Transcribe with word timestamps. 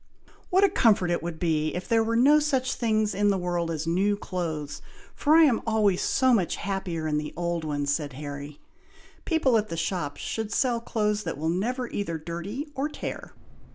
"What 0.49 0.63
a 0.63 0.69
comfort 0.71 1.11
it 1.11 1.21
would 1.21 1.37
be, 1.37 1.75
if 1.75 1.87
there 1.87 2.03
were 2.03 2.15
no 2.15 2.39
such 2.39 2.73
things 2.73 3.13
in 3.13 3.29
the 3.29 3.37
world 3.37 3.69
as 3.69 3.85
'new 3.85 4.17
clothes,' 4.17 4.81
for 5.13 5.35
I 5.35 5.43
am 5.43 5.61
always 5.67 6.01
so 6.01 6.33
much 6.33 6.55
happier 6.55 7.07
in 7.07 7.19
the 7.19 7.35
old 7.37 7.63
ones," 7.63 7.93
said 7.93 8.13
Harry. 8.13 8.59
"People 9.25 9.59
at 9.59 9.69
the 9.69 9.77
shops 9.77 10.19
should 10.19 10.51
sell 10.51 10.81
clothes 10.81 11.21
that 11.21 11.37
will 11.37 11.49
never 11.49 11.87
either 11.87 12.17
dirty 12.17 12.67
or 12.73 12.89
tear!" 12.89 13.33